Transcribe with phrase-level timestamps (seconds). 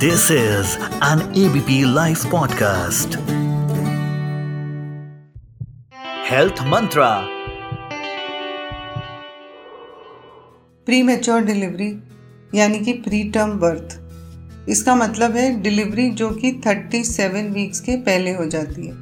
[0.00, 3.16] This is an ABP Life podcast.
[6.28, 7.28] Health Mantra.
[11.02, 12.02] Premature delivery
[12.54, 13.98] यानी कि pre term birth
[14.68, 18.92] इसका मतलब है डिलीवरी जो कि 37 वीक्स के पहले हो जाती है।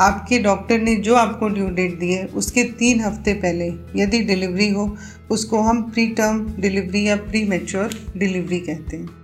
[0.00, 3.68] आपके डॉक्टर ने जो आपको ड्यू डेट दी है, उसके तीन हफ़्ते पहले
[4.02, 4.96] यदि डिलीवरी हो,
[5.30, 9.17] उसको हम प्री टर्म डिलीवरी या प्री मेच्योर डिलीवरी कहते हैं।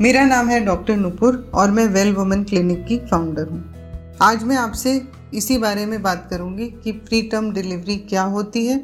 [0.00, 4.56] मेरा नाम है डॉक्टर नुपुर और मैं वेल वुमेन क्लिनिक की फाउंडर हूँ। आज मैं
[4.56, 5.02] आपसे
[5.34, 8.78] इसी बारे में बात करूँगी कि प्री टर्म डिलीवरी क्या होती है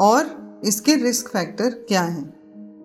[0.00, 0.30] और
[0.64, 2.24] इसके रिस्क फैक्टर क्या हैं।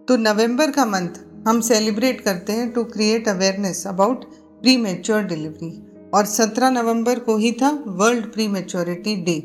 [0.08, 4.26] तो नवंबर का मंथ हम सेलिब्रेट करते हैं to create awareness about
[4.78, 5.72] premature delivery
[6.14, 9.40] और 17 नवंबर को ही था वर्ल्ड प्री मेच्योरिटी डे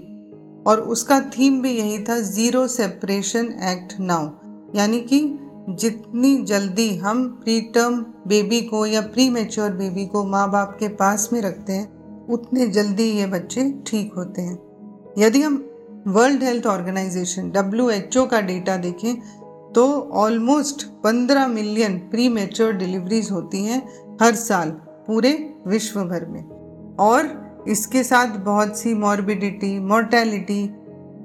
[0.66, 4.30] और उसका थीम भी यही था ज़ीरो सेपरेशन एक्ट नाउ
[4.74, 5.38] यानी कि
[5.70, 7.94] जितनी जल्दी हम प्री टर्म
[8.28, 12.66] बेबी को या प्री मेच्योर बेबी को माँ बाप के पास में रखते हैं, उतने
[12.66, 14.58] जल्दी ये बच्चे ठीक होते हैं।
[15.18, 15.56] यदि हम
[16.06, 19.14] World Health Organization W H O का डेटा देखें
[19.72, 23.82] तो almost 15 million premature deliveries होती हैं
[24.22, 24.70] हर साल
[25.06, 25.32] पूरे
[25.66, 26.42] विश्व भर में।
[27.00, 30.66] और इसके साथ बहुत सी मॉर्बिडिटी मोर्टेलिटी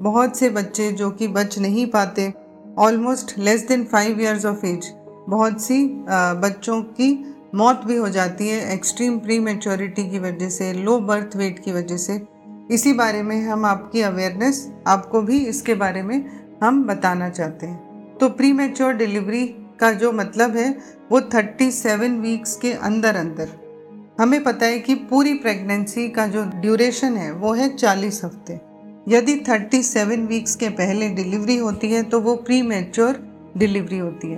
[0.02, 2.34] बहुत से बच्चे जो कि बच नहीं पाते
[2.78, 4.92] almost less than five years of age
[5.30, 5.84] बहुत सी
[6.42, 7.12] बच्चों की
[7.56, 11.72] मौत भी हो जाती है एक्सट्रीम प्री मेच्योरिटी की वजह से लो बर्थ वेट की
[11.72, 12.22] वजह से।
[12.72, 16.24] इसी बारे में हम आपकी अवेयरनेस आपको भी इसके बारे में
[16.64, 19.46] हम बताना चाहते हैं। तो प्री मेच्योर डिलीवरी
[19.80, 20.70] का जो मतलब है,
[21.12, 23.50] वो 37 वीक्स के अंदर अंदर।
[24.20, 28.60] हमें पता है कि पूरी प्रेगनेंसी का जो ड्यूरेशन है, वो है 40 हफ़्ते।
[29.10, 33.20] यदि 37 वीक्स के पहले डिलीवरी होती है तो वो प्री मेच्योर
[33.58, 34.38] डिलीवरी होती है।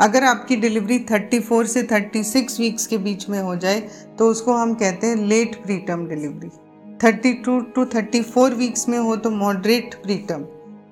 [0.00, 3.80] अगर आपकी डिलीवरी 34 से 36 वीक्स के बीच में हो जाए
[4.18, 6.48] तो उसको हम कहते हैं late preterm delivery
[7.04, 10.44] 32 to 34 weeks में हो तो मॉडरेट प्री टर्म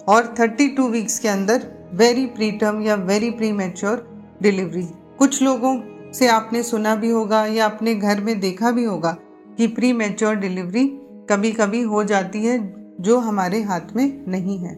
[0.08, 4.08] और 32 वीक्स के अंदर वेरी प्री टर्म या वेरी प्री मेच्योर
[4.42, 4.88] डिलीवरी
[5.18, 5.78] कुछ लोगों
[6.12, 9.16] से आपने सुना भी होगा या अपने घर में देखा भी होगा
[9.56, 10.88] कि प्री मेच्योर डिलीवरी
[11.30, 14.74] कभी कभी हो जाती है जो हमारे हाथ में नहीं है।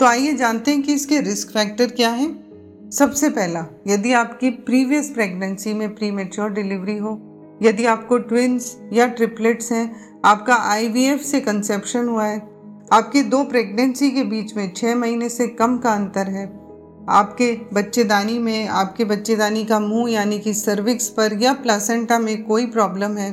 [0.00, 5.10] तो आइए जानते हैं कि इसके रिस्क फैक्टर क्या हैं। सबसे पहला, यदि आपकी प्रीवियस
[5.10, 7.20] प्रेगनेंसी में प्री मेच्योर डिलीवरी हो,
[7.62, 12.38] यदि आपको ट्विंस या ट्रिपलेट्स हैं, आपका आईवीएफ से कंसेप्शन हुआ है,
[12.92, 16.46] आपके दो प्रेगनेंसी के बीच में छः महीने से कम का अंतर है,
[17.08, 22.66] आपके बच्चेदानी में, आपके बच्चेदानी का मुँह यानी कि सर्विक्स पर या प्लासेंटा में कोई
[22.66, 23.30] प्रॉब्लम है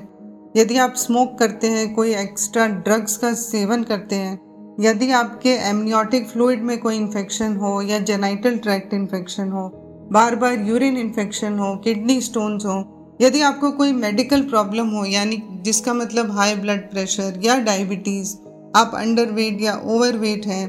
[0.55, 4.39] यदि आप स्मोक करते हैं, कोई एक्स्ट्रा ड्रग्स का सेवन करते हैं,
[4.81, 9.69] यदि आपके एमनियोटिक फ्लूड में कोई इन्फेक्शन हो या जेनाइटल ट्रैक्ट इन्फेक्शन हो
[10.11, 12.77] बार बार यूरिन इन्फेक्शन हो किडनी स्टोन्स हो,
[13.21, 18.35] यदि आपको कोई मेडिकल प्रॉब्लम हो, यानी जिसका मतलब हाई ब्लड प्रेशर या डायबिटीज़
[18.75, 20.65] आप अंडर वेट या ओवर वेट हैं,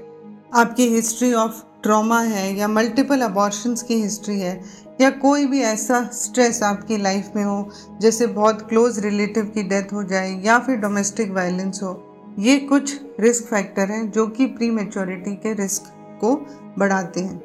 [0.55, 4.55] आपकी हिस्ट्री ऑफ़ ट्रॉमा है या मल्टीपल अबॉर्शंस की हिस्ट्री है
[5.01, 9.93] या कोई भी ऐसा स्ट्रेस आपकी लाइफ में हो, जैसे बहुत क्लोज रिलेटिव की डेथ
[9.93, 11.93] हो जाए या फिर डोमेस्टिक वायलेंस हो,
[12.39, 16.35] ये कुछ रिस्क फैक्टर हैं जो कि प्री मेचोरिटी के रिस्क को
[16.79, 17.39] बढ़ाते हैं।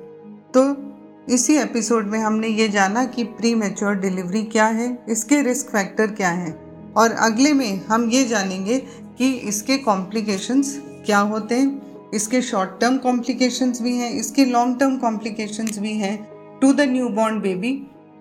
[0.53, 0.65] तो
[1.33, 6.11] इसी एपिसोड में हमने ये जाना कि प्री मेच्योर डिलीवरी क्या है, इसके रिस्क फैक्टर
[6.11, 6.53] क्या हैं,
[6.93, 8.77] और अगले में हम ये जानेंगे
[9.17, 11.81] कि इसके कॉम्प्लिकेशंस क्या होते हैं,
[12.13, 16.34] इसके शॉर्ट टर्म कॉम्प्लिकेशंस भी हैं, इसके लॉन्ग टर्म कॉम्प्लिकेशंस भी हैं
[16.65, 17.71] to the newborn baby.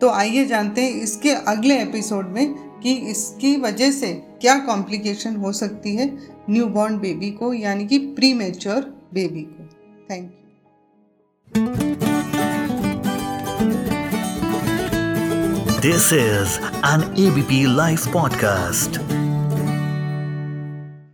[0.00, 5.52] तो आइए जानते हैं इसके अगले एपिसोड में कि इसकी वजह से क्या कॉम्प्लिकेशन हो
[5.52, 6.06] सकती है
[6.50, 8.82] न्यू बॉर्न बेबी को, यानी कि प्री मेच्योर
[9.14, 9.64] बेबी को।
[10.10, 11.62] Thank you
[15.80, 19.00] this is an ABP live podcast